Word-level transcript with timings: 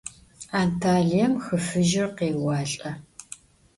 Antaliêm 0.61 1.31
Xı 1.43 1.57
Fıjır 1.67 2.07
khêualh'e. 2.17 2.91